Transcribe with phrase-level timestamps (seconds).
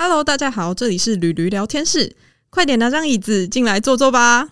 [0.00, 2.14] Hello，大家好，这里是驴驴聊天室，
[2.50, 4.50] 快点拿张椅子进来坐坐吧。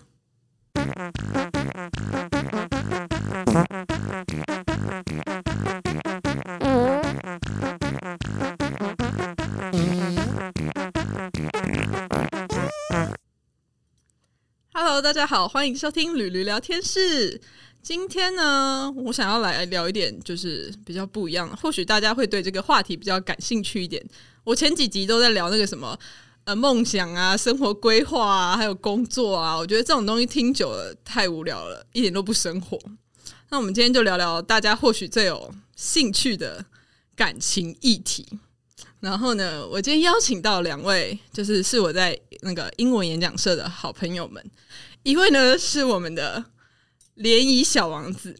[14.73, 17.39] Hello，大家好，欢迎收听驴驴聊天室。
[17.87, 24.05] 今天呢，我想要来聊一点，就是比较不一样，或许大家会对这个话题比较感兴趣一点。
[24.43, 25.97] 我前几集都在聊那个什么
[26.43, 32.77] 呃梦想啊、生活规划啊，还有工作啊，我觉得这种东西听久了太无聊了，一点都不生活。
[33.47, 36.65] 那我们今天就聊聊大家或许最有兴趣的
[37.15, 38.27] 感情议题。
[38.99, 44.43] 然后呢，我今天邀请到两位，就是是我在那个英文演讲社的好朋友们。
[45.03, 46.43] 一位呢是我们的
[47.17, 48.35] 联谊小王子，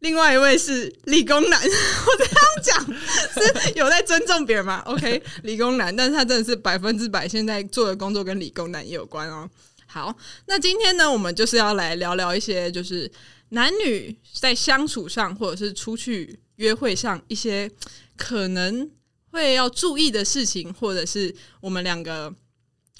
[0.00, 1.60] 另外一位是理工男。
[1.62, 9.48] 我这样讲是有在尊重别人吗？OK，理工男，但是他真的是百分之百现在做的工作跟理工男也有关哦。
[9.86, 10.14] 好，
[10.46, 13.10] 那今天呢，我们就是要来聊聊一些就是
[13.50, 17.70] 男女在相处上，或者是出去约会上一些
[18.16, 18.90] 可能
[19.30, 22.32] 会要注意的事情，或者是我们两个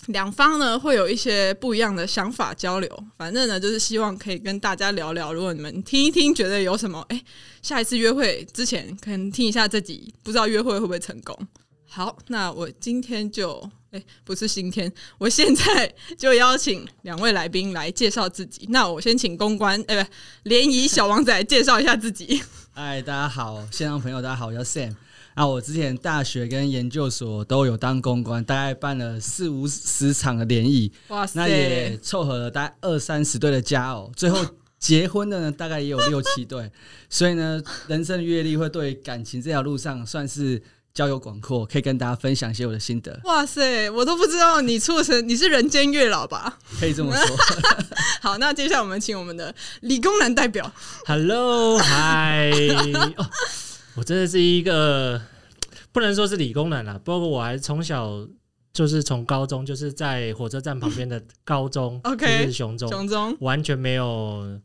[0.06, 3.04] 两方呢会有一些不一样的想法交流。
[3.16, 5.32] 反正呢，就是希望可以跟大家聊聊。
[5.32, 7.22] 如果你们听一听，觉得有什么，哎，
[7.60, 11.36] 下一次约会之前可能听一下这集，不知道约会会不会成功。
[11.90, 18.66] 好，那我今天就，哎，不是今天，我现在就邀请两位来宾来介绍自己。
[18.70, 20.10] 那我先请公关，哎，不，
[20.44, 22.42] 联谊小王子介绍一下自己。
[22.72, 24.94] 嗨，大家好，线上朋友，大家好，我叫 Sam。
[25.38, 34.44] 啊，我之前大学跟研究所都有当公关，大概办了四五十场的联谊，哇塞，那也凑合了大概二三十对的佳偶，最后
[34.80, 36.68] 结婚的呢，大概也有六七对，
[37.08, 40.60] 所以呢，人生的阅历会对感情这条路上算是
[40.92, 46.58] 交友广阔，可以跟大家分享一些我的心得，哇塞，我都不知道你促成你是人间月老吧？
[46.80, 47.36] 可以这么说。
[48.20, 50.72] 好，那接下来我们请我们的理工男代表。
[51.06, 52.50] Hello，嗨、
[53.16, 53.30] 哦！
[53.94, 55.20] 我真的是一个
[55.92, 58.26] 不能说是理工男啦，包括我还从小
[58.72, 64.60] 就是从高中就是在火车站旁边的高中 OK，就是雄中，熊中，完全没有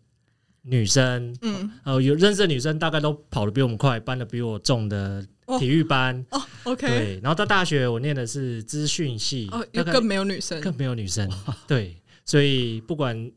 [0.64, 5.60] 女生，嗯，呃，有认识的女生大概都跑得比我们快，搬得比我重的哦。
[5.60, 11.30] 体育班，哦，OK，对，然后到大学我念的是资讯系，哦，更没有女生，更没有女生，
[11.68, 13.32] 对，所以不管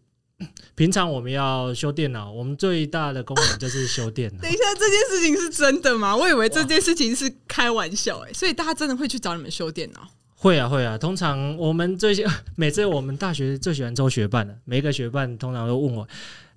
[0.75, 4.51] 平常我们要修电脑，我们最大的功能就是修电脑等。
[4.51, 6.15] 一下，这件事情是真的吗？
[6.15, 10.09] 我以为这件事情是开玩笑、哎，所以大家真的会去找你们修电脑？
[10.35, 12.23] 会啊会啊，通常我们最喜
[12.57, 16.07] 每次我们大学最喜欢抽学伴的，每一个学伴通常都问我，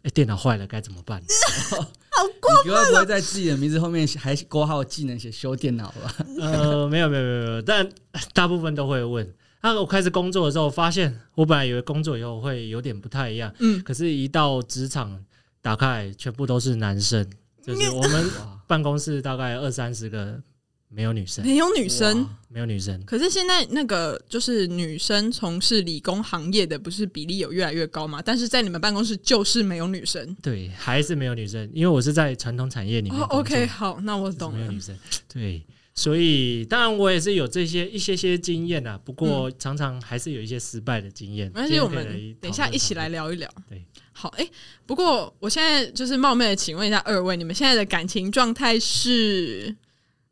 [0.04, 1.24] 哎、电脑坏了该怎么办？
[1.72, 6.14] 好过分你会不会在自己的名字后面还挂号技能写修电脑吧？
[6.42, 7.90] 呃，没有没有没有没有，但
[8.34, 9.34] 大部分都会问。
[9.62, 15.24] 那我开始工作的时候，发现我本来以为工作以后会有点不太一样，嗯，可是，一到职场
[15.62, 17.30] 打开，全部都是男生，
[17.62, 20.42] 就是我们哇，办公室大概二三十个，
[20.88, 22.24] 没有女生，没有女生。
[22.24, 23.00] 哇没有女生。
[23.06, 28.24] 可是现在那个就是女生从事理工行业的，不是比例有越来越高吗？
[28.26, 30.36] 但是在你们办公室就是没有女生。
[30.42, 33.28] 对，还是没有女生，因为我是在传统产业里面哦。
[33.30, 34.80] ，OK，好，那我懂了没有女。
[34.80, 34.98] 生。
[35.32, 35.64] 对，
[36.00, 41.50] 所以当然我也是有这些一些些经验啊，不过常常还是有一些失败的经验。
[41.50, 43.10] 嗯没关系，我们等一下一起来。
[43.10, 43.50] 聊一聊。
[43.68, 44.50] 对，好，哎、
[44.86, 49.76] 不过我现在就是冒昧的请问一下二位，你们现在的感情状态是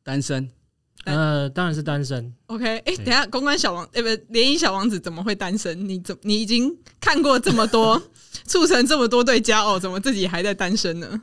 [0.03, 0.49] 单身，
[1.03, 2.33] 呃，当然是单身。
[2.45, 2.65] OK？
[2.65, 5.89] 哎、对等一下公关小王，哎、不，联谊小王子怎么会单身？
[5.89, 8.01] 你怎你已经看过这么多，
[8.47, 11.21] 促成这么多对佳偶，怎么自己还在单身呢？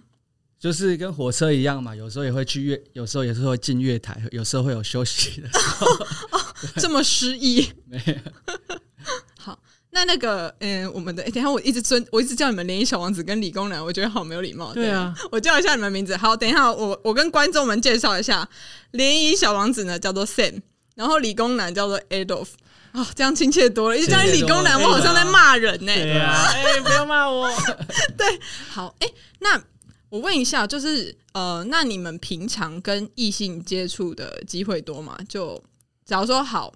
[0.65, 5.49] 就是跟火车一样嘛，有时候也会去月，有时候也是会进月台，有时候会有休息的。
[6.81, 7.71] 这么失意？
[7.85, 8.15] 没有，
[9.39, 9.59] 好，
[9.91, 14.73] 那那个，嗯，我们的，哎、等一下我一直尊，我一直叫你们联谊小王子跟理工男，我觉得好没有礼貌。
[14.73, 16.17] 对啊，我叫一下你们名字。
[16.17, 18.49] 好，等一下，我我跟观众们介绍一下，
[18.93, 20.63] 联谊小王子呢叫做 Sam，
[20.95, 22.49] 然后理工男叫做 Adolf。
[22.93, 23.99] 啊、这样亲切多了。
[23.99, 27.51] 一直叫你理工男，我好像在骂人呢、对啊、 哎、不要骂我。
[28.17, 28.41] 对
[28.71, 29.09] 好，哎、
[29.41, 29.61] 那
[30.15, 35.19] 我问一下，就是呃，那你们平常跟异性接触的机会多吗？
[35.29, 35.61] 就
[36.05, 36.73] 假如说好，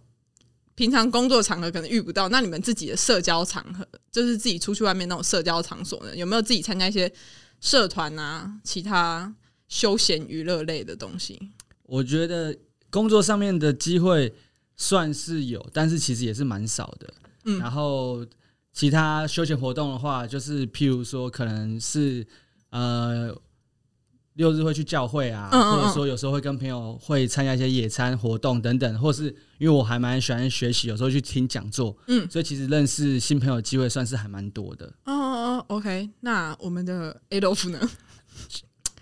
[0.75, 7.13] 平常工作场合可能遇不到，那你们自己的社交场合，就是自己出去外面那种社交场所呢，有没有自己参加一些
[7.61, 9.33] 社团啊，其他
[9.69, 11.41] 休闲娱乐类的东西？
[11.85, 12.59] 我觉得
[12.91, 14.35] 工作上面的机会
[14.75, 17.15] 算是有，但是其实也是蛮少的。
[17.45, 18.27] 嗯然后
[18.73, 22.27] 其他休闲活动的话，就是譬如说，可能是
[22.71, 23.35] 呃
[24.35, 29.25] 六日会去教会啊，嗯嗯嗯或者说有时候会跟朋友会参加一些野餐活动等等，或是
[29.59, 34.87] 因为我还蛮喜欢学习，有时候去听讲座，嗯，所以其实认识新朋友机会算是还蛮多的。
[35.07, 37.81] 哦哦哦，OK，那我们的 Adolf 呢？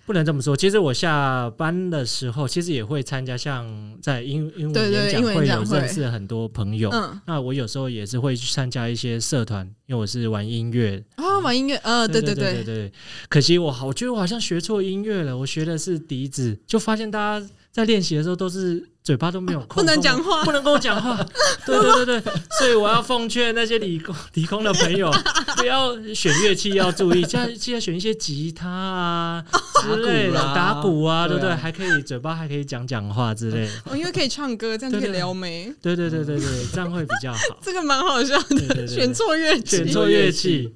[0.06, 0.56] 不能这么说。
[0.56, 3.66] 其实我下班的时候，其实也会参加像
[4.00, 6.88] 在英英文演讲会有认识很多朋友。
[6.90, 11.02] 嗯，那我有时候也是会去参加一些社团，因为我是玩音乐。
[11.16, 12.92] 啊，玩音乐，呃，对对对对对。
[13.28, 15.36] 可惜我好，我觉得我好像学错音乐了。
[15.36, 21.16] 我学的是笛子，就发现大家在练习的时候都是嘴巴都没有 空，不能讲话不能跟我讲话。
[21.64, 25.08] 对对对对，所以我要奉劝那些理工 理工的朋友，
[25.56, 29.44] 不要选乐器要注意，记得记得选一些吉他啊
[29.80, 31.54] 之类的，打鼓啊，对不对？
[31.54, 33.72] 还可以嘴巴还可以讲讲话之类的。
[33.84, 37.38] 哦，因为可以唱歌，这样可以撩妹，对对对对对，这样会比较好。
[37.62, 38.88] 这个蛮好笑的。
[38.88, 40.74] 选错乐器，选错乐器，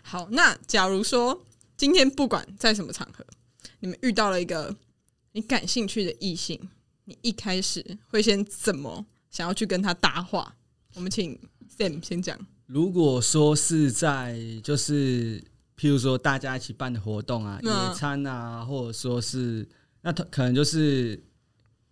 [0.00, 1.38] 好，那假如说
[1.76, 3.22] 今天不管在什么场合，
[3.80, 4.74] 你们遇到了一个
[5.32, 6.58] 你感兴趣的异性，
[7.12, 10.54] 你一开始会先怎么想要去跟他搭话？
[10.94, 11.38] 我们请
[11.76, 12.38] Sam 先讲。
[12.66, 15.38] 如果说是在就是
[15.76, 19.68] 譬如说大家一起办的活动啊，嗯野餐啊，或者说是
[20.00, 21.22] 那他可能就是，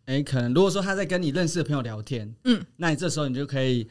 [0.06, 3.86] 哎、可能如果说他在跟你认识的朋友聊天，嗯，那你这时候你就可以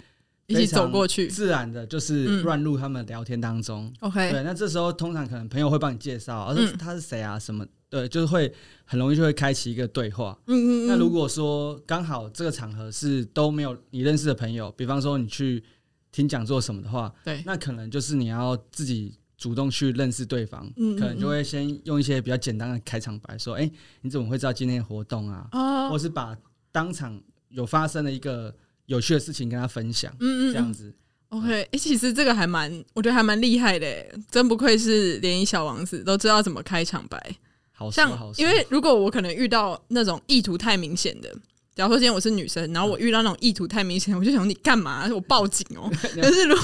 [0.48, 3.94] 一起走过去自然的就是嗯乱入他们聊天当中。
[4.00, 8.54] OK，对，那这时候通常可能朋友会帮你介绍，而、嗯且他是谁啊什么，对，就是会
[8.86, 10.38] 很容易就会开启一个对话。
[10.48, 10.88] 嗯嗯嗯。
[10.88, 15.64] 那如果说刚好这个场合是都没有你认识的朋友，比方说你去
[16.12, 23.70] 听讲座什么的话，对，那可能就是你要自己主动去认识对方，嗯嗯可能就会先用一些比较简单的开场白，说：“哎、
[24.02, 26.38] 你怎么会知道今天的活动啊？”哦，或是把
[26.72, 27.20] 当场
[27.50, 28.54] 有发生的一个
[28.86, 30.94] 有趣的事情跟他分享，嗯嗯嗯这样子。
[31.30, 37.36] OK，哎、其实这个还蛮，我觉得还蛮厉害的耶，真不愧是联谊小王子，都知道怎么开场白。
[37.80, 41.34] 好像好，因为如果我可能遇到那种意图太明显的，
[41.74, 45.08] 假如说今天我是女生，然后我遇到那种意图太明显，我就想你干嘛？
[45.14, 45.90] 我报警哦。
[46.22, 46.58] 可是如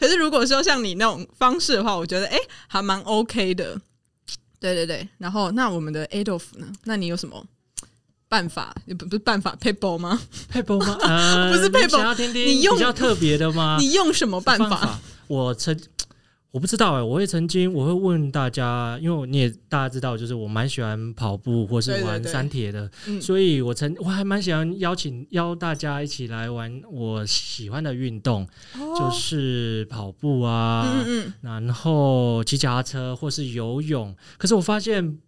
[0.00, 2.36] 可是如果说像你那种方式的话，我觉得哎、
[2.66, 3.80] 还蛮 OK 的。
[4.58, 6.66] 对对对，然后那我们的 Adolf 呢？
[6.82, 7.44] 那你有什么
[8.28, 8.74] 办法？
[8.86, 10.20] 也不不是办法 p a p e 吗？
[10.48, 10.98] 配播吗？
[11.02, 13.76] 呃，不是配播你想要听听你用比较特别的吗？
[13.80, 14.98] 你用什么办法？？
[15.28, 15.78] 我曾
[16.56, 23.20] 我不知道哎、我会曾经我会问大家，因为你也大家知道，就是我蛮喜欢跑步或是玩山铁的，嗯。
[23.20, 28.96] 所以我曾我还蛮喜欢邀请邀大家一起来玩我喜欢的运动，哦。
[28.98, 31.32] 就是跑步啊，嗯嗯。
[31.42, 34.16] 然后骑脚踏车或是游泳。
[34.38, 35.18] 可是我发现，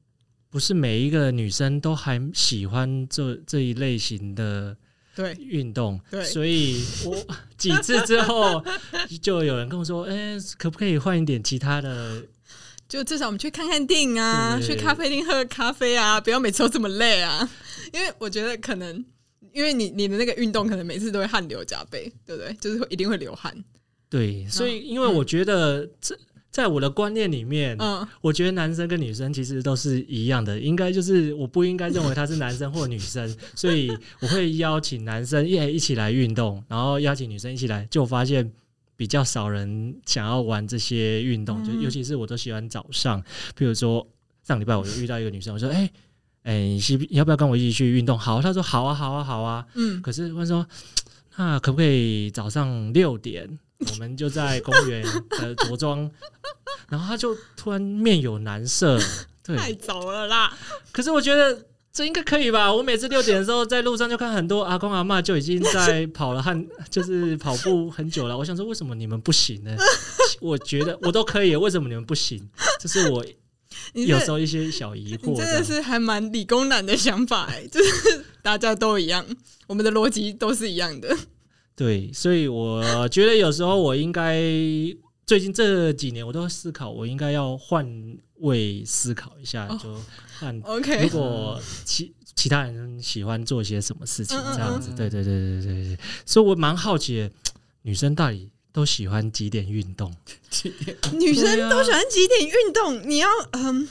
[0.49, 4.75] 不是每一个女生都还喜欢这这一类型的
[5.19, 7.17] 对，运动，对所以我
[7.59, 8.65] 几次之后，
[9.21, 12.23] 就有人跟我说：“哎、可不可以换一点其他的
[12.89, 17.51] 就至少我们去看看电影啊，去咖啡厅喝个咖啡啊，不要每次都这么累啊。
[17.93, 19.05] 因为我觉得可能，
[19.53, 22.55] 因为你你的那个运动可能每次都会汗流浃背，对不对？
[22.61, 23.53] 就是会一定会流汗。？”
[24.09, 26.17] 对，所以因为我觉得这
[26.51, 33.91] 在我的观念里面，嗯，我觉得男生跟女生其实都是一样的，应该就是我不应该认为他是男生或女生， 所以
[34.21, 38.51] 我会邀请男生也一起来运动，然后邀请女生一起来，就发现
[38.97, 43.23] 比较少人想要玩这些运动，就嗯尤其是我都喜欢早上，
[43.55, 44.05] 比如说
[44.43, 45.89] 上礼拜我就遇到一个女生，我说：“哎、
[46.45, 50.67] 哎、你是你要不要跟我一起去运动？”好，她说：“好啊，好啊，好啊。”嗯，可是问说，
[51.37, 56.11] 那可不可以早上六点，我们就在公园的着装？
[56.89, 58.99] 然后他就突然面有难色，
[59.43, 59.57] 对。
[59.57, 60.57] 太早了啦。
[60.91, 62.73] 可是我觉得这应该可以吧？
[62.73, 68.37] 我每次六点的时候在路上就看很多阿公阿妈就已经在跑了很，就是跑步很久了。
[68.37, 69.77] 我想说，为什么你们不行呢？
[70.41, 72.49] 我觉得我都可以，为什么你们不行？
[72.81, 73.25] 这是我
[73.93, 75.37] 有时候一些小疑惑。
[75.37, 79.25] 真的是还蛮理工男的想法哎、就是大家都一样，
[79.67, 81.17] 我们的逻辑都是一样的。
[81.79, 84.43] 对，所以我觉得有时候我应该
[85.25, 87.87] 最近这几年我都会思考，我应该要换
[88.41, 89.95] 位思考一下，哦就
[90.41, 97.31] 换如 OK，如果其其他人喜欢做些什么事情这样子嗯，对对对对对对，所以我蛮好奇的，
[97.83, 100.13] 女生到底都喜欢几点运动？
[101.13, 103.09] 女生对啊都喜欢几点运动？
[103.09, 103.89] 你要嗯，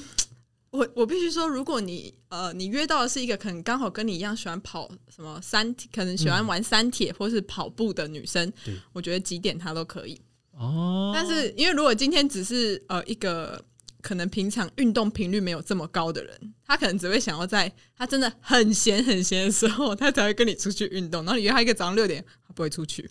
[0.70, 10.20] 我我必须说，如果你呃你约到的是一个可能刚好跟你一样喜欢跑什么山，可能喜欢玩三铁或是跑步的女生，对我觉得几点她都可以。
[10.52, 13.64] 哦，但是因为如果今天只是呃一个
[14.02, 21.24] 可能平常运动频率没有这么高的人，他可能只会想要在他真的很闲很闲的时候，他才会跟你出去运动。
[21.24, 23.10] 然后你约他一个早上六点，他不会出去。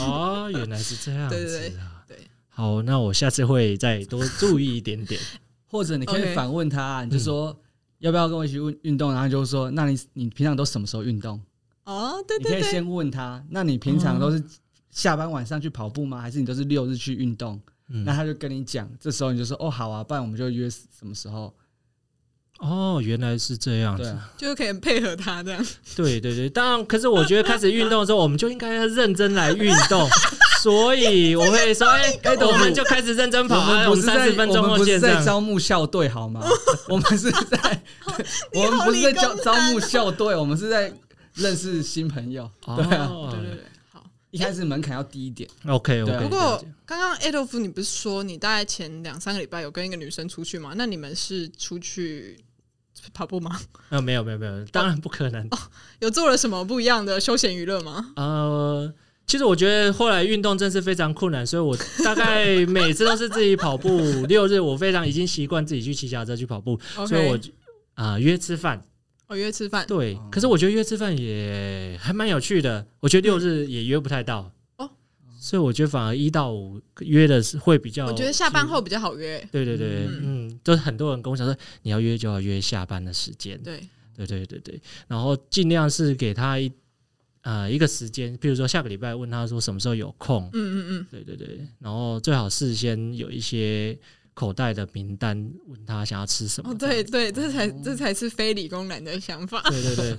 [0.00, 1.38] 哦，原来是这样子啊。
[1.38, 5.20] 对对对对好，那我下次会再多注意一点点。
[5.72, 7.58] 或者你可以反问他，你就说
[8.00, 11.40] 要不要跟我一起运运动，然后就说那你你平常都什么时候运动？
[11.84, 14.44] 哦，对对对，你可以先问他，那你平常都是
[14.90, 16.20] 下班晚上去跑步吗？
[16.20, 17.58] 还是你都是六日去运动？
[17.88, 21.52] 嗯那他就跟你讲，这时候你就说哦好啊，不然我们就约什么时候？
[22.58, 24.16] 哦，原来是这样子。
[24.36, 25.66] 就是可以配合他这样。
[25.96, 30.06] 对对对，当然，可是我觉得开始运动的时候，我们就应该要认真来运动。
[30.62, 35.24] 所以我会说， 哎、我们就开始认真跑，我们们不是在三十分钟我们不是在后见这样。
[35.24, 36.40] 招募校队好吗？
[36.88, 37.82] 我们是在
[38.54, 40.92] 我们不是在招招募校队，我们是在
[41.34, 42.48] 认识新朋友。
[42.64, 44.04] 对啊，哦对对对，好。
[44.30, 45.48] 一开始门槛要低一点。
[45.66, 46.20] OK 对。
[46.20, 50.74] 不过刚刚 Adolf，你不是说你大概前两三个礼拜有跟一个女生出去吗？
[50.76, 52.38] 那你们是出去
[53.12, 53.58] 跑步吗？
[53.88, 55.48] 呃，没有没有没有，当然不可能。
[55.98, 58.12] 有做了什么不一样的休闲娱乐吗？
[58.16, 58.92] 呃，
[59.26, 63.98] 其实我觉得后来运动真是非常困难，所以我大概每次都是自己跑步。
[64.28, 67.38] 六日我非常已经习惯自己去骑脚车去跑步，所以我
[67.94, 68.84] 啊、约吃饭。
[69.28, 69.86] 我约吃饭。
[69.86, 72.86] 对哦，可是我觉得约吃饭也还蛮有趣的。
[73.00, 74.90] 我觉得六日也约不太到哦，
[75.40, 78.06] 所以我觉得反而一到五约的是会比较。
[78.06, 79.38] 我觉得下班后比较好约。
[79.50, 83.80] 对对对，嗯嗯，就是很多人跟我讲说，你要约就要约下班的时间，对，
[84.14, 86.70] 对对对对，然后尽量是给他一
[87.42, 93.96] 呃一个时间，比如说下个礼拜问他说什么时候有空，嗯嗯嗯，对对对，然后最好事先有一些
[94.34, 99.60] 口袋的名单，问他想要吃什么哦，对对，这才这才是非理工男的想法。
[99.68, 100.16] 对对对，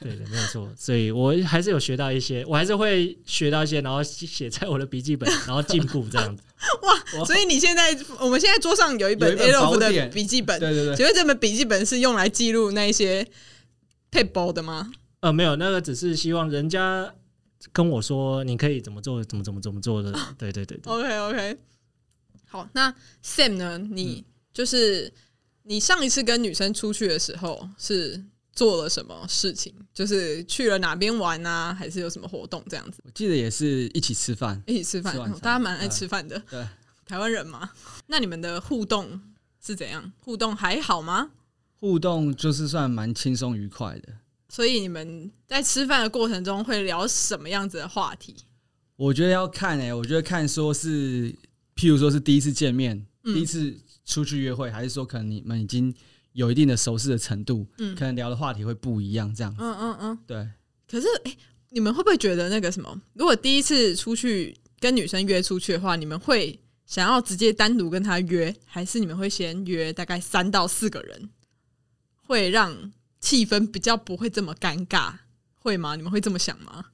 [0.00, 0.68] 对的，没有错。
[0.76, 6.42] 所以我还是有学到一些，我还是会学到一些，然后写在我的笔记本，然后进步这样子。
[6.82, 13.26] 哇所以你现在，我们现在桌上有一本有一本 Adolf 的笔记本，对对对，请问这本笔记本是用来记录那一些
[14.10, 14.90] 配包的吗？
[15.20, 17.12] 呃，没有，那个只是希望人家
[17.72, 20.12] 跟我说你可以怎么做，怎么怎么怎么做的。
[20.38, 21.58] 对对对对，OK OK，
[22.46, 22.94] 好，那
[23.24, 23.78] Sam 呢？
[23.78, 25.12] 你就是
[25.62, 29.74] 你上一次跟女生出去的时候是做了什么事情？
[29.92, 33.02] 就是去了哪边玩啊，还是有什么活动这样子？
[33.04, 34.62] 我记得也是一起吃饭。
[34.66, 36.64] 一起吃饭，大家蛮爱吃饭的，对，
[37.04, 37.70] 台湾人嘛。
[38.06, 39.20] 那你们的互动
[39.64, 40.12] 是怎样？
[40.20, 41.30] 互动还好吗？
[41.80, 44.12] 互动就是算蛮轻松愉快的。
[44.56, 48.34] 所以你们在吃饭的过程中会聊什么样子的话题？
[48.96, 51.30] 我觉得要看诶、我觉得看说是，
[51.74, 55.94] 譬如说是第一次见面，嗯第一次出去约会，还是说可能你们已经
[56.32, 59.54] 有一定的熟识的程度，嗯可能聊的话题会不一样，这样。
[59.58, 60.18] 嗯嗯嗯。
[60.26, 60.48] 对，
[60.88, 61.36] 可是，哎、
[61.68, 62.98] 你们会不会觉得那个什么？
[63.12, 71.28] 如果第一次出去跟女生约出去的话，你们会想要直接单独跟她约，还是你们会先约大概三到四个人，
[72.26, 72.90] 会让
[73.26, 75.12] 气氛比较不会这么尴尬？
[75.58, 75.96] 会吗？
[75.96, 76.84] 你们会这么想吗？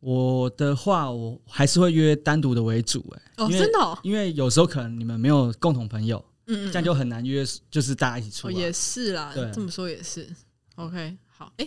[0.00, 8.60] 我的话，我还是会约单独的为主、哎，哦，真的、哦，因为有时候可能你们没有共同朋友，嗯嗯这样就很难约，就是大家一起出哦，来。
[8.60, 10.28] 也是啦，对这么说也是。
[10.74, 11.66] OK，好，哎、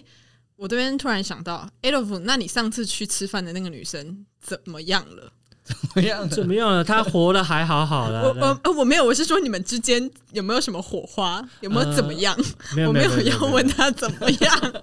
[0.55, 5.33] 我这边突然想到 d o f 那你上次去吃饭的那个女生怎么样了？
[5.65, 6.29] 怎么样？
[6.29, 6.84] 怎么样了？
[6.84, 8.22] 他活的还好好的。
[8.22, 11.43] 我我呃我没有，我是说你们之间有没有什么火花？
[11.62, 12.38] 有没有怎么样？
[12.75, 14.74] 没有我没没有没有要问他怎么样。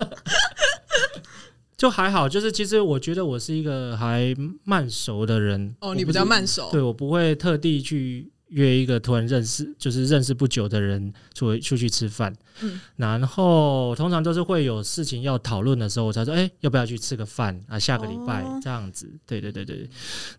[1.77, 4.35] 就还好，就是其实我觉得我是一个还
[4.65, 5.75] 慢熟的人。
[5.81, 12.35] 哦，你比较慢熟，对我不会特地去约一个突然认识，就是认识不久的人出出去吃饭。
[12.61, 17.79] 嗯，然后通常都是会有事情要讨论的时候，我才说，哎、要不要去吃个饭啊？
[17.79, 19.11] 下个礼拜、哦这样子。
[19.27, 19.89] 对对对对。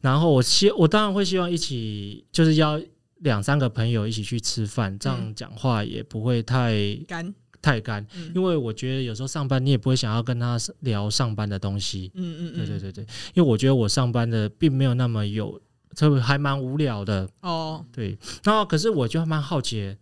[0.02, 2.80] 然后我希我当然会希望一起，就是邀
[3.20, 6.76] 两三个朋友一起去吃饭，这样讲话也不会太
[7.08, 12.12] 干，太干，嗯因为我觉得有时候上班你也不会想要跟他聊上班的东西。
[12.14, 15.60] 嗯嗯嗯，对对对对，因为我觉得我上班的并没有那么有，
[15.96, 17.30] 特别还蛮无聊的。
[17.42, 19.96] 哦，对，然后可是我就蛮好奇，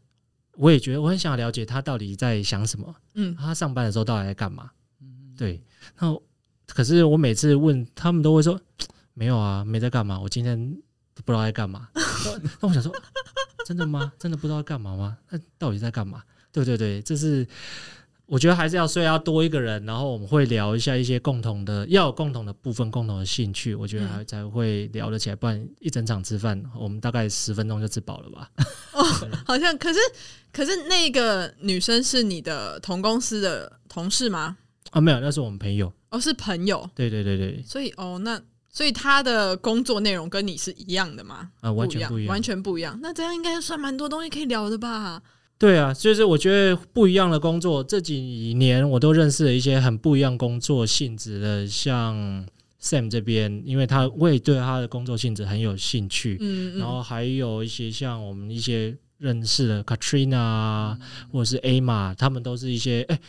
[0.55, 4.71] 我也觉得我很想了解他到底在想什么，嗯他上班的时候到底在干嘛？
[5.01, 5.61] 嗯对，
[5.99, 6.15] 那
[6.67, 8.59] 可是我每次问他们都会说
[9.13, 10.57] 没有啊，没在干嘛，我今天
[11.13, 11.89] 都不知道在干嘛。
[12.61, 12.93] 那我想说，
[13.65, 14.13] 真的吗？
[14.19, 15.17] 真的不知道在干嘛吗？
[15.29, 16.23] 那到底在干嘛？
[16.51, 17.47] 对对对，这是
[18.31, 25.35] 我觉得还是要所以要多一个人，然后我们会聊一下一些共同的，要有共同的部分、共同的兴趣，我觉得还才会聊得起来。
[25.35, 28.49] 不然一整场吃饭，我们大概十分钟就吃饱了吧？
[28.95, 29.03] 哦
[29.45, 29.99] 好像可是
[30.53, 34.55] 可是那个女生是你的同公司的同事吗？
[34.91, 35.91] 啊，没有，那是我们朋友。
[36.11, 41.51] 哦，是朋友，对对对对，所以哦，那所以她的工作内容跟你是一样的吗？
[41.59, 42.97] 啊，完全不一样，完全不一样。
[43.01, 45.21] 那这样应该算蛮多东西可以聊的吧？
[45.61, 52.15] 对啊，就是我觉得不一样的工作，这几年我都认识了一些很不一样工作性质的，像
[52.81, 60.97] Sam 这边，因为他我也对他的工作性质很有兴趣，嗯嗯，然后还有一些像我们一些认识的 Katrina 啊
[61.31, 63.19] 或者是 A 玛，他们都是一些哎、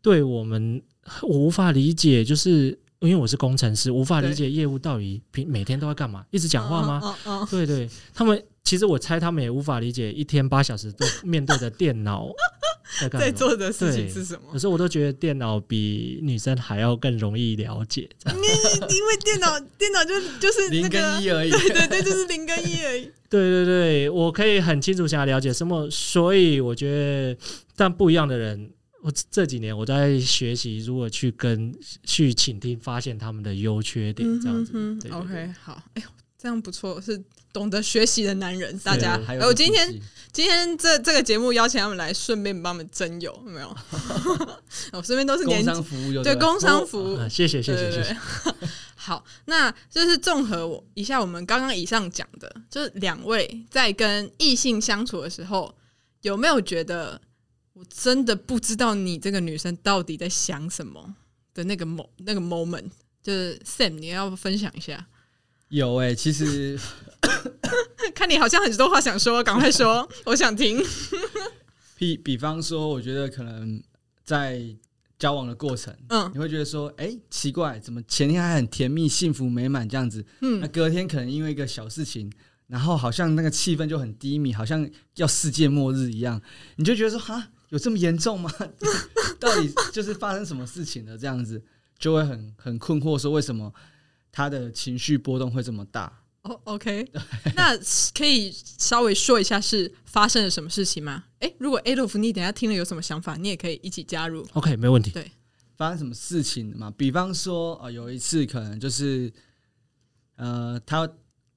[0.00, 0.80] 对我们
[1.20, 7.16] 我无法理解，就是因为我是工程师，无法理解业务到底平每天都在干嘛，一直讲话吗？
[7.50, 12.28] 对对，他们其实我猜他们也无法理解一天八小时都面对着电脑
[13.00, 13.30] 在干在。
[13.30, 14.58] 做的事情是什么可？
[14.58, 18.34] 是我都觉得电脑比女生还要更容易了解，因
[19.06, 21.50] 为电脑 电脑就就是那零个跟一而已。
[21.68, 23.10] 对对对，就是零跟一而已。
[23.28, 27.38] 对对对，我可以很清楚想要了解什么，所以我觉得，
[27.74, 28.70] 但不一样的人，
[29.06, 31.72] 我这几年我在学习如何去跟
[32.02, 34.72] 去倾听，发现他们的优缺点，这样子。
[34.74, 37.22] 嗯对对对 OK，好，哎呦，这样不错，是
[37.52, 38.76] 懂得学习的男人。
[38.80, 39.88] 大家，还有哎我今天
[40.32, 43.76] 今天这这个节目邀请他们来，顺便帮我们征友，有没有？
[44.90, 48.16] 我身边都是年工商服务有对工商服谢谢谢谢。
[48.96, 55.72] 好，那就是综合我一下我们刚刚以上讲的，就是两位在跟异性相处的时候，
[56.22, 57.20] 有没有觉得
[57.76, 61.14] 我真的不知道你这个女生到底在想什么
[61.52, 62.86] 的那个 mo 那个 moment？
[63.22, 65.06] 就是 Sam，你要不分享一下？
[65.68, 66.78] 有哎、其实
[68.14, 70.82] 看你好像很多话想说，赶快说， 我想听。
[71.98, 73.82] 比比方说，我觉得可能
[74.24, 74.62] 在
[75.18, 82.32] 交往的过程，嗯你会觉得说，哎、奇怪，怎么前天还很甜蜜、幸福美满这样子，那嗯，隔天可能因为一个小事情，
[82.68, 86.40] 然后好像那个气氛就很低迷，好像要世界末日一样，
[86.76, 88.50] 你就觉得说，哈，有这么严重吗？
[89.40, 91.16] 到底就是发生什么事情了？
[91.18, 91.62] 这样子
[91.98, 93.72] 就会很很困惑，说为什么
[94.30, 96.22] 他的情绪波动会这么大？
[96.42, 97.04] 哦，OK，
[97.56, 97.76] 那
[98.14, 101.24] 可以稍微说一下是发生了什么事情吗？
[101.40, 104.46] 哎，如果 Adolf 你等下听了有什么想法，你也可以一起加入。
[104.52, 105.10] OK，没问题。
[105.10, 105.30] 对
[105.76, 106.88] 发生什么事情嘛？
[106.96, 109.30] 比方说，呃，有一次可能就是，
[110.36, 111.06] 呃，他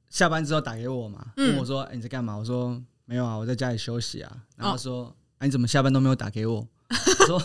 [0.09, 7.43] 下班之后打给我嘛，嗯问我说：“哎、你在干嘛？”我说：“没有啊，我在家里休息啊。”然后说：“啊，你怎么下班都没有打给我？”我说：“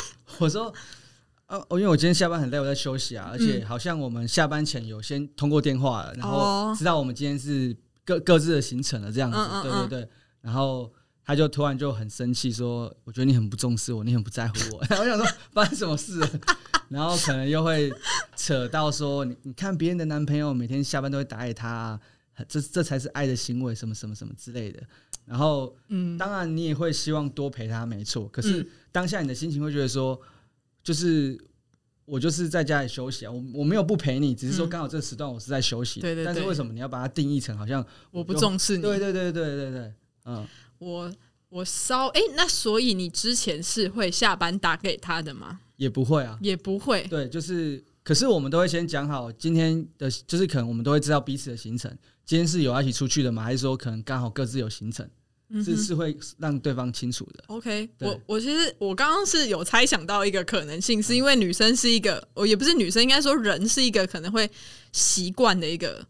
[0.38, 0.72] 我说，
[1.46, 10.10] 呃，因为我今天下班很累，我在休息啊，而且好像我们下班前有先通过电话了，然后哦知道我们今天是各各自的行程了，这样子，嗯嗯嗯对对对。
[10.40, 10.90] 然后
[11.24, 16.30] 他就突然就很生气，说：“我觉得你很不重视我，你很不在乎我。”然后我想说发生什么事了？
[16.88, 17.92] 然后可能又会
[18.34, 22.00] 扯到说：“你你看别人的男朋友每天下班都会打给他、啊，
[22.48, 24.82] 这这才是爱的行为，什么什么什么之类的。”
[25.30, 28.26] 然后嗯，当然你也会希望多陪他，没错。
[28.30, 30.20] 可是嗯当下你的心情会觉得说，
[30.82, 31.40] 就是
[32.04, 36.00] 我就是在家里休息啊，我我没有不陪你，只是说嗯刚好这个时段我是在休息。
[36.00, 38.82] 对对对但是为什么你要把它定义成好像我不重视你。
[38.82, 39.92] 对对对对对对，
[40.24, 40.44] 嗯，
[40.78, 41.14] 我
[41.48, 45.60] 我稍哎、那所以你之前是会下班打给他的吗？
[45.76, 46.36] 也不会啊。
[46.42, 47.06] 也不会。
[47.08, 51.96] 对，就是，可是我们都会先讲好今天的，就是可能我们都会知道彼此的行程。
[52.24, 53.44] 今天是有要一起出去的吗？
[53.44, 55.08] 还是说可能刚好各自有行程？
[55.52, 57.44] 嗯哼是是会让对方清楚的。
[57.48, 64.48] OK，我我其实我刚刚是有猜想到一个可能性，是因为女生是一个，我也不是女生，应该说人是一个可能会
[64.92, 66.06] 习惯的一个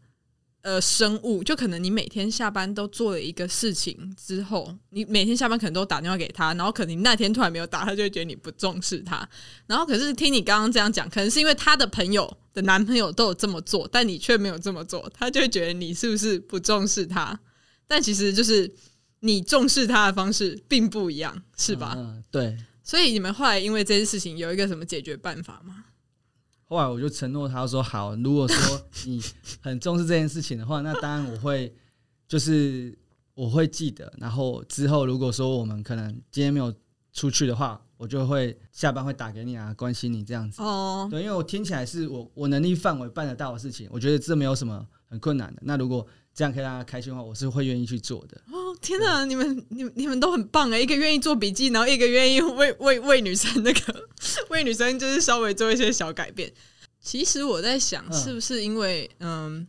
[0.60, 9.26] 呃生物，就可能你每天下班都做了一个事情之后，你每天下班可能都打电话给他，然后可能那天突然没有打，他就会觉得你不重视他。
[9.66, 17.40] 然后可是听你刚刚这样讲，可能是因为他的朋友的男朋友都有这么做，但你却没有这么做，他就会觉得你是不是不重视他？
[17.88, 18.72] 但其实就是
[19.20, 21.94] 你重视他的方式并不一样，是吧？
[21.96, 22.58] 嗯，嗯对。
[22.82, 25.84] 所以你们后来因为这件事情有一个什么解决办法吗？
[26.64, 29.22] 后来我就承诺他说好，如果说你
[29.60, 31.72] 很重视这件事情的话，那当然我会
[32.26, 32.96] 就是
[33.34, 36.72] 我会记得，然后之后如果说我们可能今天没有
[37.12, 40.62] 出去的话，我就会下班会打给你啊，关心你这样子。
[40.62, 45.60] 哦，对，因为我听起来是我我能力范围办得到的事情，我觉得这没有什么很困难的。
[45.64, 48.40] 那如果这样可以让他开心的话，我是会愿意去做的。
[48.50, 49.24] 哦，天哪！
[49.24, 50.80] 你们、你们、你们都很棒哎！
[50.80, 54.08] 一个愿意做笔记，然后一个愿意为 为为女生那个
[54.48, 56.50] 为女生就是稍微做一些小改变。
[57.00, 59.66] 其实我在想，嗯是不是因为嗯，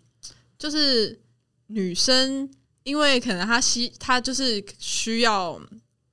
[0.58, 1.20] 就是
[1.68, 2.50] 女生，
[2.84, 5.60] 因为可能她需她就是需要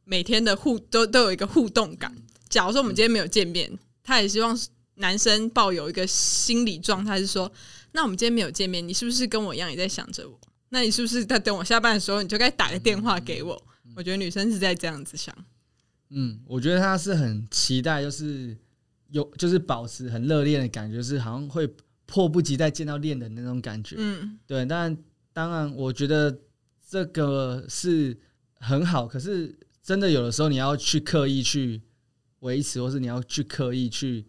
[0.05, 2.15] 每天的互都都有一个互动感。
[2.49, 3.71] 假如说我们今天没有见面，
[4.03, 4.59] 她也希望
[4.95, 7.53] 男生抱有一个心理状态，是说，
[7.99, 10.39] 那我们今天没有见面，你是不是跟我一样也在想着我？
[10.69, 13.61] 那你是不是在等我下班的时候，你就该打个电话给我？
[13.97, 15.35] 我觉得女生是在这样子想。
[16.11, 18.57] 嗯，我觉得她是很期待，就是
[19.11, 21.69] 有就是保持很热恋的感觉，就是好像会
[22.07, 23.97] 迫不及待见到恋人的那种感觉。
[23.99, 24.97] 嗯对，但
[25.33, 26.39] 当然，我觉得
[26.89, 28.17] 这个是
[28.61, 31.83] 很好，可是真的有的时候你要去刻意去
[32.39, 34.25] 维持，或是你要去刻意去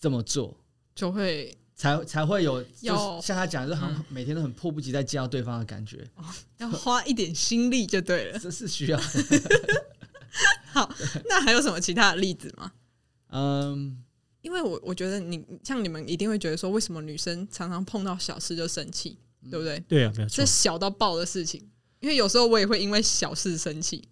[0.00, 0.58] 这么做，
[0.92, 6.06] 就会才才会有，就是像他讲，就好像每天都很迫不及待见到对方的感觉，
[6.58, 8.38] 要花一点心力就对了。
[8.38, 9.00] 这是需要。
[10.74, 10.94] 好，
[11.26, 12.70] 那还有什么其他的例子吗？
[13.28, 13.96] 嗯，
[14.42, 19.16] 因为我我觉得你像你们一定会觉得说，为什么女生常常碰到小事就生气，
[19.50, 19.80] 对不对？
[19.88, 20.44] 对啊，没有错这。
[20.44, 21.66] 小到爆的事情，
[22.00, 24.04] 因为有时候我也会因为小事生气，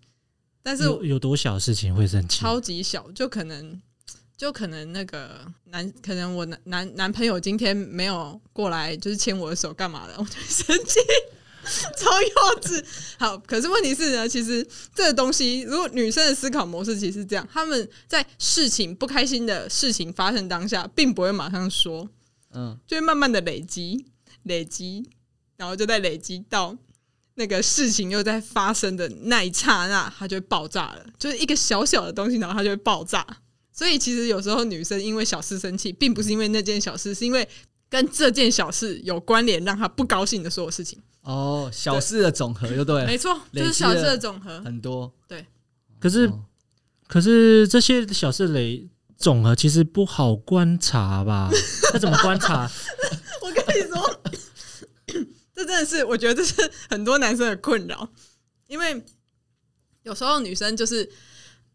[0.63, 2.41] 但是有有多小事情会生气？
[2.41, 3.79] 超级小，就可能
[4.39, 11.01] 就可能那个男，可能我男男男朋友今天没有过来，就是牵我的手干嘛的，我就生气。
[11.99, 12.83] 超幼稚，
[13.19, 22.09] 好，可是问题是呢，其实这个东西，如果女生的思考模式其实是这样，他们在事情不开心的事情发生当下，并不会马上说，
[22.55, 24.07] 嗯，就会慢慢的累积，
[24.45, 25.05] 累积，
[25.57, 26.75] 然后就在累积到
[27.35, 31.05] 那个事情又在发生的那一刹那，它就会爆炸了。
[31.19, 33.27] 就是一个小小的东西，然后它就会爆炸。
[33.79, 37.49] 所以其实有时候女生因为小事生气，并不是因为那件小事，是因为
[37.89, 41.01] 跟这件小事有关联，让她不高兴的所有事情。
[41.23, 44.61] 哦，小事的总和就对了，没错，就是小事的总和。
[44.63, 45.15] 很多。
[45.29, 45.47] 对
[46.01, 46.45] 可是哦
[47.07, 48.85] 可是这些小事累
[49.17, 51.49] 总和其实不好观察吧？
[51.95, 52.69] 那怎么观察？
[53.41, 54.21] 我跟你说，
[55.55, 58.09] 这真的是我觉得这是很多男生的困扰，
[58.67, 59.01] 因为
[60.03, 61.09] 有时候女生就是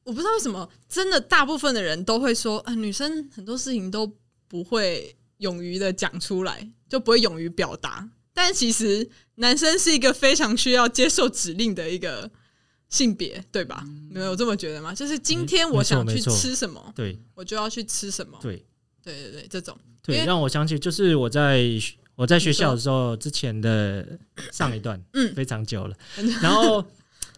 [0.04, 4.12] 我不知道为什么，真的大部分的人都会说，啊、女生很多事情都
[4.48, 8.10] 不会勇于的讲出来，就不会勇于表达。
[8.34, 12.30] 但其实男生是一个非常需要接受指令的一个
[12.90, 13.86] 性别，对吧？
[14.10, 14.94] 没有这么觉得吗？
[14.94, 18.38] 就是今天我想去吃什么，对我就要去吃什么。
[18.42, 18.66] 对
[19.04, 21.64] 对对对，这种因对，让我想起就是我在
[22.16, 24.06] 我在学校的时候之前的
[24.52, 25.96] 上一段，嗯非常久了。
[26.42, 26.84] 然后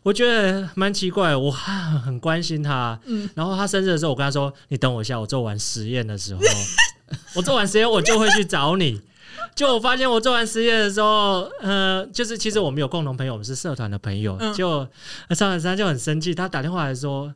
[0.06, 2.98] 我觉得蛮奇怪，我还很关心他。
[3.06, 6.41] 嗯然后他生日的时候，我跟他说：“你等我一下，我做完实验的时候，
[7.34, 9.02] 我做完实验我就会去找你。”
[9.56, 14.38] 就我发现，我做完实验的时候，呃，就是其实我们有共同朋友，我们是社团的朋友。
[14.39, 14.88] 嗯就
[15.32, 17.34] 上完山就很生气，他打电话来说：“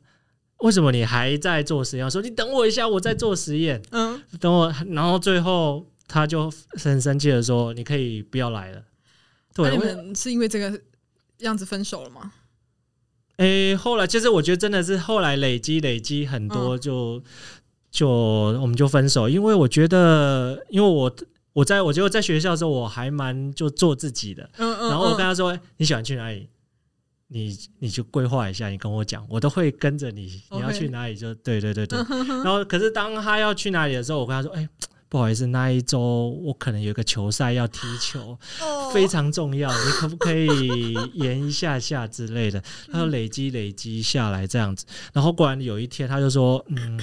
[0.61, 8.83] 为什么你还在做实验？”我说：“你等我一下，我在做实验。”嗯，等我，然后最后他就很生气的说：“你可以不要来了。”
[9.55, 10.79] 对，那你我们是因为这个
[11.39, 12.31] 样子分手了吗？
[13.39, 17.23] 诶、后来其实我觉得真的是后来累积累积很多嗯就，
[17.89, 21.15] 就我们就分手，因为我觉得，因为我
[21.53, 26.49] 我在我觉得在学校的时候我还蛮就做自己的，嗯嗯，然后我跟嗯他说：“你喜欢去哪里？
[27.31, 30.41] 你你就规划一下，你跟我讲，我都会跟着你。
[30.51, 31.97] 你要去哪里就对对对对。
[32.43, 34.67] 然后可是当他要去哪里的时候，我跟他说：“哎、
[35.09, 46.99] 不好意思，那一周我可能有个球赛要踢球，哦非常重要，你可不可以延一下下之类的？”他说累积累积下来这样子，然后果然有一天他就说：“嗯，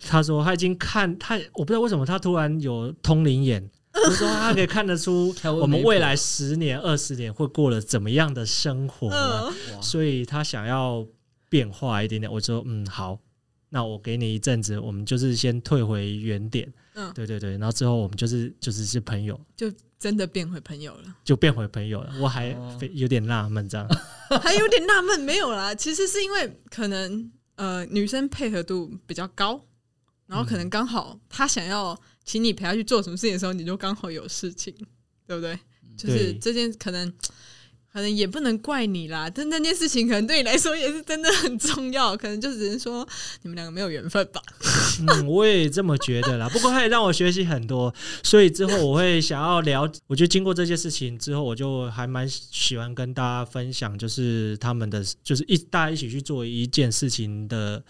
[0.00, 11.04] 他说他已经看他，我不知道为什么他突然有通灵眼。”我说他可以看得出我们未来十年、二十年会过了怎么样的生活所以他想要
[11.48, 12.32] 变化一点点。
[12.32, 13.18] 我说嗯好，
[13.70, 16.72] 那我给你一阵子，我们就是先退回原点。
[16.94, 22.12] 嗯，对对对，然后之后我们就是就是是朋友，就真的变回朋友了，就变回朋友了。
[22.20, 22.56] 我还
[22.92, 23.88] 有点纳闷这样。
[24.42, 25.74] 还有点纳闷，没有啦。
[25.74, 29.64] 其实是因为可能呃女生配合度比较高，
[30.26, 34.74] 然后可能刚好她想要请你陪她去做什么事情的时候，你就刚好有事情，
[35.26, 35.58] 对不对？
[35.96, 37.12] 就是这件可能。
[37.92, 43.06] 可能也不能怪你啦，但那件事情可能对你来说也是真的很重要，可能就只能说
[43.42, 44.40] 你们两个没有缘分吧。
[45.00, 46.48] 嗯， 我也这么觉得啦。
[46.50, 49.92] 不过他也让我学习很多，所以之后我会想要了。
[50.06, 57.82] 我觉得经过这些事情之后，我就还蛮喜欢跟大家分享，就是他们的，就是一大家一起去做一件事情的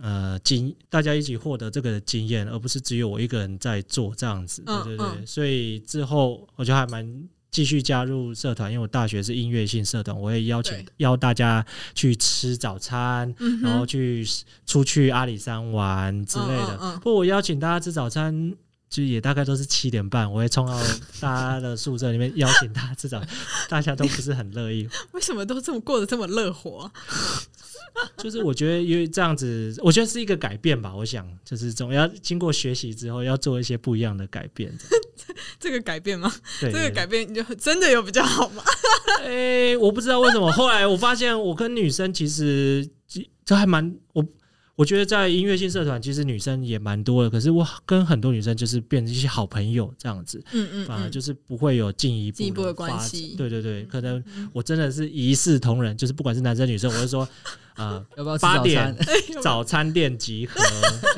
[0.00, 4.62] 呃经，大家一起获得这个经验，而不是只有我一个人在做这样子。
[4.62, 7.28] 对嗯对对，嗯所以之后我就还蛮。
[7.52, 14.26] 继续加入社团，因为我大学是音乐性社团，我会邀请邀大家去吃早餐，嗯然后去
[14.66, 16.74] 出去阿里山玩之类的。
[16.76, 18.54] 嗯嗯嗯不过我邀请大家吃早餐，
[18.88, 20.80] 就也大概都是七点半，我会冲到
[21.20, 23.28] 大家的宿舍里面邀请大家吃早餐，
[23.68, 24.88] 大家都不是很乐意。
[25.12, 26.92] 为什么都这么过得这么乐活啊、
[28.16, 30.94] 就是我觉得因为这样子，我觉得是一个改变吧。
[30.94, 34.72] 我想就是总要经过学习之后，要做一些不一样的改变。
[35.58, 36.32] 这个改变吗？
[36.60, 38.62] 对，这个改变就真的有比较好吗？
[39.24, 42.88] 诶、我不知道为什么，后来我发现我跟女生其实
[43.44, 44.24] 就还蛮我。
[44.74, 53.34] 我觉得在音乐性社团，其实女生也蛮多的，可是我跟很多女生就是变成一些好朋友这样子，嗯嗯，反而就是不会有进一步进一步的关系。
[53.36, 57.28] 对对对，可能嗯我真的是一视同仁，就是不管是男生女生，我就说，
[57.76, 58.96] 呃，要不要八点？
[59.42, 60.58] 早餐店集合，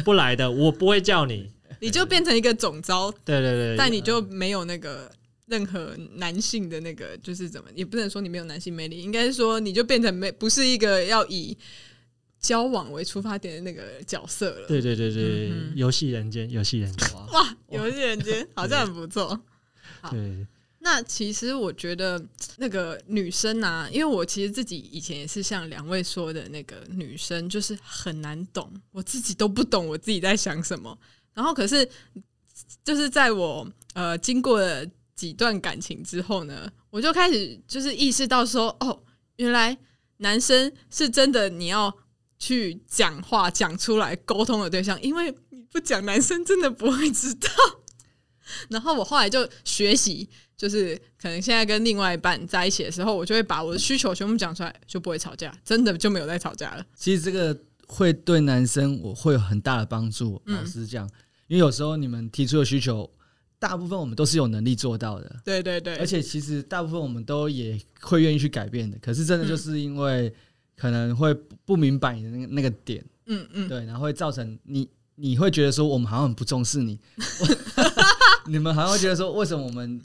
[0.05, 1.49] 不来的我不会叫你，
[1.81, 5.09] 你就变成一个总招，对对对，但你就没有那个
[5.47, 11.57] 任何男性的那个，就是怎么，也不能说你没有男性魅力，应该是说你就变成没不是一个要以
[12.45, 14.69] 交往为出发点的那个角色了。
[14.69, 19.41] 对对对对嗯，游戏人间，游戏人间，哇，游戏人间好像很不错。
[20.03, 20.47] 好对，
[20.81, 22.23] 那其实我觉得
[22.59, 30.99] 那个女生啊，因为我其实自己以前也是像两位说的那个女生，就是很难懂，我自己都不懂我自己在想什么。
[31.33, 31.89] 然后可是
[32.85, 39.03] 就是在我呃经过了几段感情之后呢，我就开始就是意识到说，哦，
[39.37, 39.77] 原来
[40.19, 41.93] 男生是真的你要
[42.45, 47.49] 去讲话讲出来沟通的对象，因为你不讲，男生真的不会知道。
[48.69, 56.85] 然后我后来就学习，就是可能现在跟另外一半在一起的时候，我就会把我的需求全部讲出来，就不会吵架，真的就没有再吵架了。
[56.95, 60.43] 其实这个会对男生我会有很大的帮助。
[60.45, 61.09] 嗯老实讲，
[61.49, 63.11] 因为有时候你们提出的需求，
[63.59, 68.99] 大部分我们都是有能力做到的，对对对，而且其实大部分我们都也会愿意去改变的。
[68.99, 70.31] 可是真的就是因为
[70.77, 76.99] 可能会不不明白你的那个那个点，嗯嗯，对，然后会造成你你会觉得说我们好像很不重视你，
[78.47, 80.01] 你们好像会觉得说为什么我们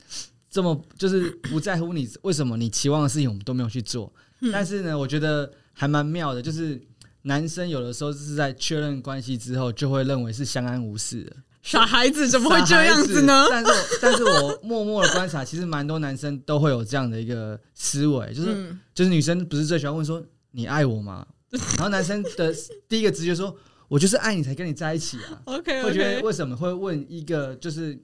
[0.49, 4.11] 这么就是不在乎你，为什么你期望的事情我们都没有去做？
[4.41, 6.81] 嗯但是呢，我觉得还蛮妙的，就是
[7.23, 11.35] 男生有的时候是在确认关系之后，就会认为是相安无事的。
[11.61, 13.45] 傻孩子怎么会这样子呢？
[13.49, 21.25] 但是我， 但是我默默的观察，其实蛮多男生都会有这样的一个思维，就是、嗯就是女生不是最喜欢问说你爱我吗？
[21.49, 22.53] 然后男生的
[22.87, 23.55] 第一个直觉说，
[23.87, 25.41] 我就是爱你才跟你在一起啊。
[25.45, 27.97] ，OK 会觉得为什么会问一个就是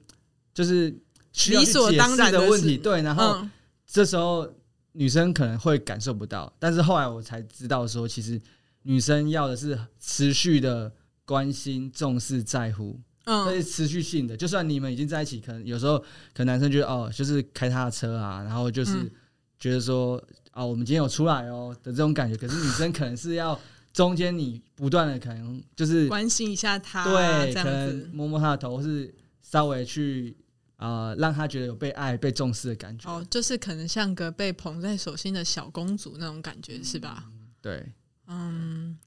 [0.53, 0.89] 就是
[1.31, 2.75] 需要去理所解释当然的问题？
[2.75, 3.51] 事对，然后嗯
[3.85, 4.51] 这时候
[4.93, 8.41] 女生可能会感受不到，但是后来我才知道说，其实
[8.81, 10.91] 女生要的是持续的
[11.23, 14.35] 关心、重视、在乎，这嗯是持续性的。
[14.35, 15.99] 就算你们已经在一起，可能有时候
[16.33, 19.11] 可能男生觉得哦，就是开他的车啊，然后就是嗯
[19.59, 20.21] 觉得说
[20.55, 22.37] 啊、我们今天有出来哦的这种感觉。
[22.37, 23.59] 可是女生可能是要
[23.91, 30.33] 中间你不断的可能就是关心一下她，对，这样可能子，摸摸她的头，或是稍微去
[30.77, 33.09] 啊、呃让他觉得有被爱、被重视的感觉。
[33.09, 37.25] 哦，就是可能像个被捧在手心的小公主那种感觉，是吧？
[37.61, 37.91] 对，
[38.27, 38.97] 嗯，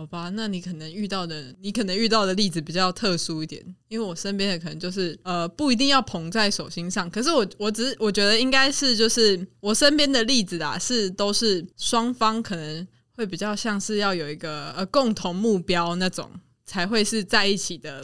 [0.00, 16.30] 好吧，那你可能遇到的，你可能遇到的例子比较特殊一点，因为我身边的可能就是呃，不一定要捧在手心上，可是我我只是我觉得应该是就是我身边的例子啊，是都是双方可能会比较像是要有一个呃共同目标那种，
[16.64, 18.02] 才会是在一起的。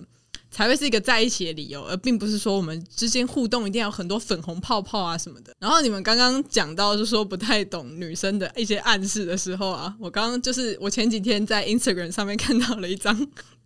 [0.56, 5.54] 才会是一个在一起的理由，而并不是说我们之间互动一定要很多粉红泡泡啊什么的。
[5.58, 13.14] 然后你们刚刚讲到，就说不太懂女生的一些暗示的时候啊，我刚刚就是我前几天在 Instagram 上面看到了一张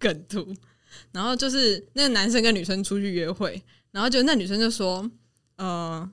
[0.00, 0.52] 梗图，
[1.12, 5.08] 然后就是那个男生跟女生出去约会，然后就那女生就说，
[5.58, 6.10] 呃，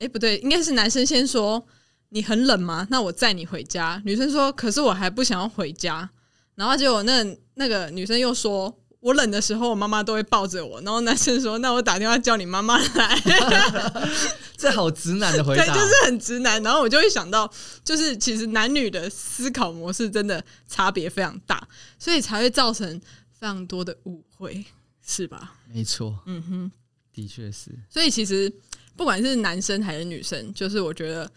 [0.00, 1.66] 诶，不对，应该是男生先说
[2.10, 2.86] 你很冷吗？
[2.90, 4.02] 那我载你回家。
[4.04, 6.10] 女生说，可是我还不想要回家。
[6.56, 8.76] 然后结果那那个女生又说。
[9.00, 10.80] 我冷的时候，我妈妈都会抱着我。
[10.82, 13.20] 然后男生说：“那我打电话叫你妈妈来。”
[14.56, 16.62] 这好直男的回答对，答，就是很直男。
[16.62, 17.50] 然后我就会想到，
[17.82, 21.66] 就是其实男女的思考模式真的差别非常大，
[21.98, 23.00] 所以才会造成
[23.32, 24.64] 非常多的误会，
[25.02, 25.54] 是吧？
[25.72, 26.72] 没错，嗯哼。
[27.12, 27.70] 的确是。
[27.88, 28.52] 所以其实
[28.96, 31.30] 不管是男生还是女生，就是我觉得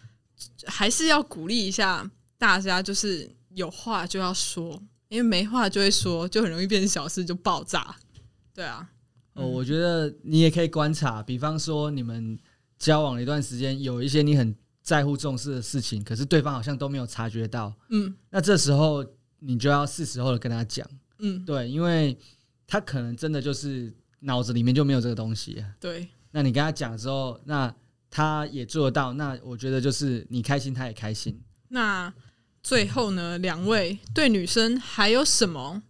[0.65, 4.77] 还是要鼓励一下大家，就是有话就要说，
[5.13, 7.95] 因为没话就会说，就很容易变成小事就爆炸。
[8.51, 8.89] 对啊，
[9.33, 12.35] 哦，我觉得你也可以观察，比方说你们
[12.79, 19.05] 交往了一段时间，有一些你很在乎、重视的事情，可是对方好像都没有察觉到，嗯那这时候
[19.37, 20.83] 你就要是时候的跟他讲，
[21.19, 22.17] 嗯，对，因为
[22.65, 27.71] 他可能真的就是脑子里面就没有这个东西，对，那你跟他讲之后，那
[28.09, 31.39] 他也做得到，那我觉得就是你开心，他也开心。
[31.69, 32.11] 那
[32.63, 35.83] 最后呢，两位对女生还有什么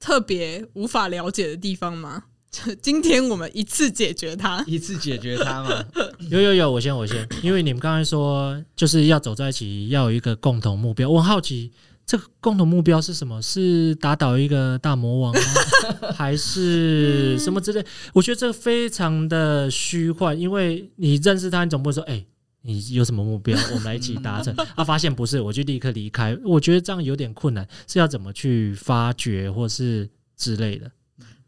[0.00, 2.24] 特别无法了解的地方吗？
[2.80, 4.64] 今天我们一次解决它。
[4.66, 5.84] 一次解决它嘛。
[6.30, 11.10] 有有有，我先我先，因为你们刚才说就是要走在一起，要有一个共同目标。
[11.10, 11.72] 我很好奇，
[12.06, 13.42] 这个共同目标是什么？
[13.42, 15.40] 是打倒一个大魔王吗？
[16.16, 17.84] 还是什么之类？
[18.14, 22.24] 我觉得这个非常的虚幻，因为你认识他，你总不会说，哎、
[22.66, 23.58] 你有什么目标？
[23.70, 24.54] 我们来一起达成。
[24.74, 26.36] 啊，发现不是，我就立刻离开。
[26.42, 30.90] 我觉得这样有点困难，是要怎么去发掘，或是之类的。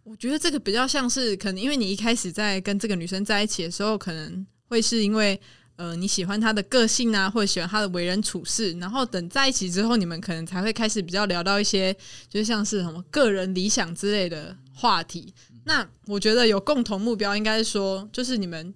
[0.04, 5.40] 我觉得这个比较像是，可能因为你一开始在跟这个女生在一起的时候，可能会是因为
[5.76, 11.92] 呃你喜欢她的个性啊，或者喜欢她的为人处事，然后等在一起之后，你们可能才会开始比较聊到一些，
[12.28, 15.32] 就是像是什么个人理想之类的话题。
[15.64, 18.72] 那我觉得有共同目标，应该是说，就是你们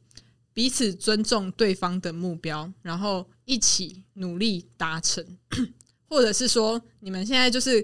[0.61, 5.25] 彼此尊重对方的目标，然后一起努力达成，
[6.07, 7.83] 或者是说，你们现在就是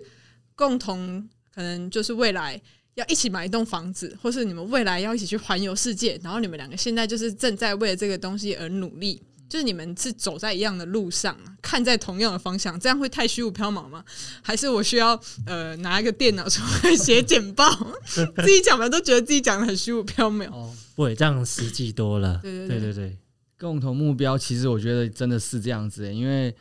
[0.55, 2.61] 共同可能就是未来
[2.93, 9.23] 要一起买一栋房子，或是你们未来要一起去环游世界，然后你们两个现在就是正在为这个东西而努力。
[9.49, 14.05] 就是你们是走在一样的路上，看在同样的方向，这样会太虚无缥缈吗？
[14.43, 17.71] 还是我需要呃拿一个电脑出来写简报，
[18.13, 20.51] 自己讲完都觉得自己讲的很虚无缥缈？
[20.51, 22.41] 哦，不会这样实际多了。
[22.43, 23.19] 对对对对对，
[23.59, 26.55] 共同目标其实我觉得真的是这样子欸，因为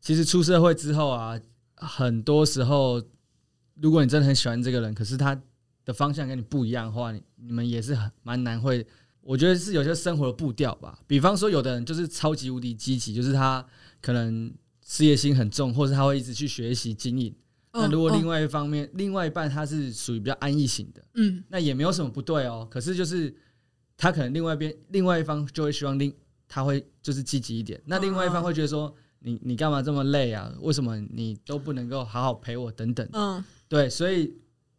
[0.00, 1.40] 其实出社会之后啊，
[1.74, 3.02] 很多时候
[3.80, 5.40] 如果你真的很喜欢这个人，可是他
[5.84, 8.86] 的方向跟你不一样的话，你你们也是很蛮难会。
[9.26, 13.66] 我觉得是有些生活的步调吧，比方说有的人就是超级无敌积极，就是他
[14.00, 14.52] 可能
[14.84, 17.34] 事业心很重，或者他会一直去学习经营。
[17.72, 22.66] 那如果另外外一方面，另外一半他是属于比较安逸型的，嗯那也没有什么不对哦。
[22.70, 23.34] 可是就是
[23.96, 26.10] 他可能另外一边另外一方就会希望另
[26.48, 30.50] 他会就是积极一点，那另外一方会觉得说你你干嘛这么累啊？
[30.60, 33.06] 为什么你都不能够好好陪我等等？
[33.12, 34.32] 嗯对，所以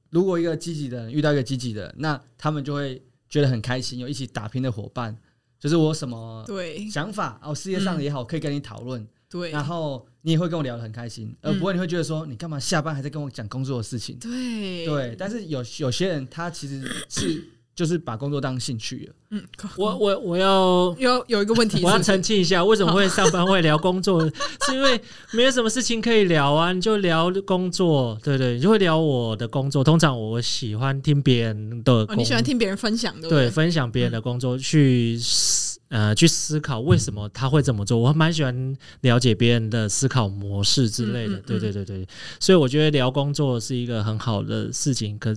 [0.10, 5.18] 如果一个积极的人遇到一个积极的人，那他们就会觉得很开心，有一起打拼的伙伴，
[5.60, 6.90] 就是我什么对。
[6.90, 9.52] 想法哦，事业上也好，可以跟你讨论，对。
[9.52, 14.18] 然后你也会跟我聊得很开心，而不会你会觉得说你干嘛下班还在跟我讲工作的事情。
[14.20, 14.86] 对。
[14.86, 17.44] 对，但是有有些人他其实是
[17.78, 19.14] 就是把工作当兴趣了。
[19.30, 19.44] 嗯，
[19.78, 24.20] 我我我要 有有一个问题是我要澄清一下，为什么会上班会聊工作？
[24.66, 25.00] 是因为
[25.34, 29.84] 没有什么事情可以聊啊，你就聊工作，对对，你就会聊我的工作。
[29.84, 37.98] 通常我喜欢听别人的哦，你喜欢听别人分享，对对分享别人的工作，去思呃去思考为什么他会这么做。
[37.98, 41.36] 我蛮喜欢了解别人的思考模式之类的。
[41.36, 42.08] 嗯嗯嗯对对对对，
[42.40, 45.18] 所以我觉得聊工作是一个很好的事情。
[45.20, 45.34] 可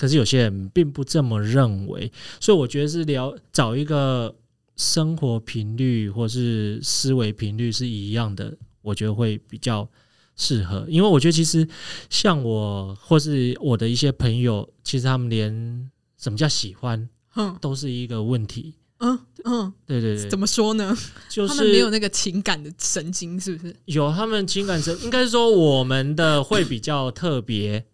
[0.00, 2.10] 可是有些人并不这么认为，
[2.40, 4.34] 所以我觉得是聊找一个
[4.74, 9.86] 生活频率或是思维频率是一样的，我觉得会比较
[10.36, 10.86] 适合。
[10.88, 11.68] 因为我觉得其实
[12.08, 18.72] 像我或是我的一些朋友，其实他们连什么叫喜欢嗯都是一个问题。
[19.00, 20.96] 嗯嗯，对对对，怎么说呢？
[21.28, 23.76] 就他们没有那个情感的神经，是不是？
[23.84, 27.84] 有他们情感神，应该是说我们的会比较特别。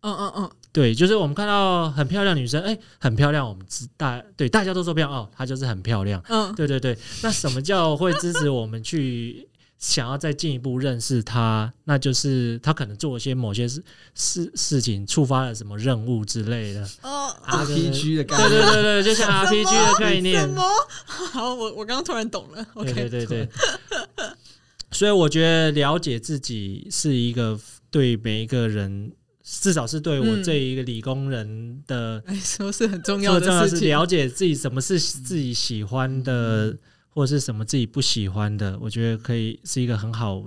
[0.00, 6.20] 嗯嗯嗯，对，就是我们看到很漂亮女生，哎、很漂亮，我们知大对大家都说漂亮哦，她就是很漂亮。
[6.28, 11.72] 嗯，对对对，那什么叫会支持我们去 想要再进一步认识她？
[11.84, 13.80] 那就是她可能做一些某些事
[14.16, 16.82] 事事情，触发了什么任务之类的。
[17.02, 20.48] 哦，RPG 的概对念，对对对，就像 RPG 的概念什。
[20.48, 20.60] 么？
[21.06, 22.66] 好，我我刚刚突然懂了。
[22.74, 23.48] OK，对对对对。
[24.90, 27.58] 所以我觉得了解自己是一个
[27.90, 29.12] 对每一个人，
[29.46, 33.88] 至少是对我嗯这一个理工人的来说是很重要的事情。
[33.88, 36.74] 了解自己什么是自己喜欢的，
[37.10, 38.78] 或者是什么自己不喜欢的。
[38.80, 40.42] 我觉得可以是一个很好，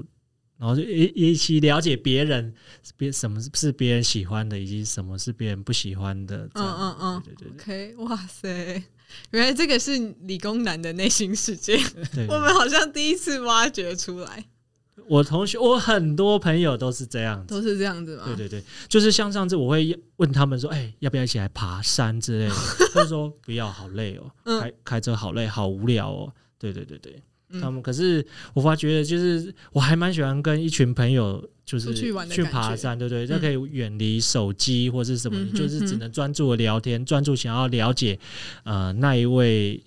[0.58, 2.52] 然后就一一起了解别人
[2.98, 6.50] 别什么是别人喜欢的，以及什么是别人不喜欢的。
[6.56, 8.84] 这样嗯嗯嗯对对对 OK，哇塞，
[9.30, 11.80] 原来这个是理工男的内心世界。
[12.28, 14.46] 我们好像第一次挖掘出来，
[15.08, 17.48] 我同学，我很多朋友都是这样子。
[17.48, 18.24] 都是这样子吗？
[18.26, 22.56] 对对对，就是像上次我会问他们说，哎、要不要一起来爬山之类的？
[22.94, 26.32] 他就说不要，好累哦，嗯开开车好累，好无聊哦。
[26.60, 33.26] 对对对对，嗯他们可是我发觉就是我还蛮喜欢跟一群朋友就是去爬山，对不对？
[33.28, 38.20] 嗯可以远离手机或是什么，就是只能专注的聊天，专注想要了解
[38.64, 39.82] 呃那一位。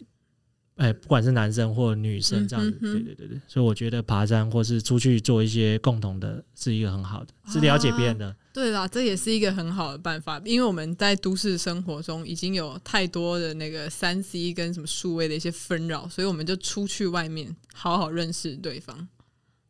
[0.80, 8.34] 哎，不管是男生或女生这样子，对对对对，所以我觉得爬山或是出去做一些共同的，是一个很好的，是了解别人的。
[8.50, 19.06] 对啦，这也是一个很好的办法，因为我们在都市生活中已经有太多的那个三 C 跟什么数位的一些纷扰，所以我们就出去外面好好认识对方。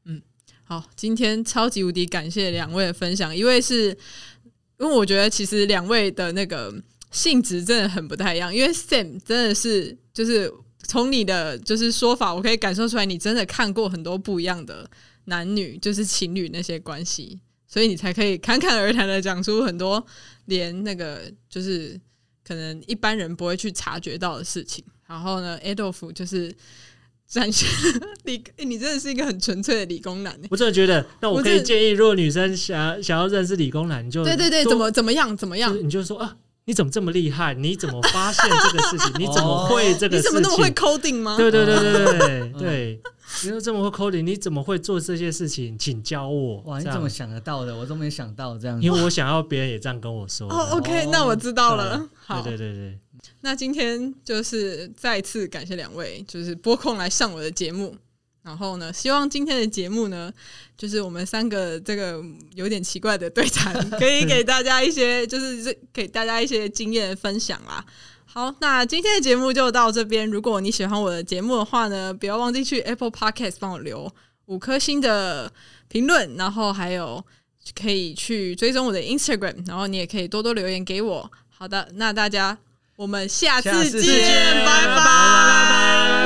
[0.04, 0.22] 嗯，
[0.62, 3.88] 好，今天超级无敌感谢两位的分享，一位是
[4.78, 6.72] 因为我觉得其实两位的那个
[7.10, 10.48] 性质真的很不太一样，因为 Sam 真的是就是
[10.90, 14.90] 从你的就是说法，我可以感受出来，你真的看过很多不一样的
[15.26, 17.38] 男女，就是情侣那些关系。
[17.68, 20.04] 所以你才可以侃侃而谈的讲出很多
[20.46, 21.96] 连那个就是
[22.42, 24.84] 可能一般人不会去察觉到的事情。
[25.06, 26.52] 然后呢，Adolf 就是
[27.28, 27.68] 展现
[28.24, 30.48] 理，欸你真的是一个很纯粹的理工男欸。
[30.50, 35.80] 我真的觉得，那我可以建议，如果女生想想要认识理工男，你就对对对，怎么怎么样怎么样就？
[35.82, 36.36] 你就说啊，
[36.70, 37.52] 你怎么这么厉害？
[37.52, 39.12] 你怎么发现这个事情？
[39.18, 40.22] 你怎么会这个事情？
[40.22, 41.36] 你怎么那么会 coding 吗？
[41.36, 43.00] 对对对对对对，
[43.42, 45.76] 你又这么会 coding，你怎么会做这些事情？
[45.76, 46.60] 请教我。
[46.66, 47.74] 哇，你怎么想得到的？
[47.74, 48.80] 我都没想到这样。
[48.80, 50.48] 因为我想要别人也这样跟我说。
[50.48, 52.08] 哦，OK，那我知道了。
[52.24, 52.98] 好，对对对对，
[53.40, 57.96] 那今天就是再次感谢两位，就是拨空来上我的节目。
[58.42, 60.32] 然后呢，希望今天的节目呢，
[60.76, 62.22] 就是我们三个这个
[62.54, 67.84] 有点奇怪的对谈，可以给大家一些，就是这给大家一些经验分享啦。
[68.24, 70.26] 好，那今天的节目就到这边。
[70.26, 74.10] 如果你喜欢我的节目的话呢，不要忘记去 Apple Podcast 帮我留
[74.46, 75.52] 五颗星的
[75.88, 77.22] 评论，然后还有
[77.78, 81.30] 可以去追踪我的 Instagram，然后你也可以多多留言给我。
[81.48, 82.56] 好的，那大家
[82.96, 86.19] 我们下次见，拜拜